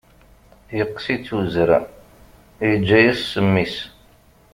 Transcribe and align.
Yeqqes-itt 0.77 1.29
uzrem, 1.37 1.85
yeǧǧa-yas 2.69 3.19
ssem-is. 3.23 3.75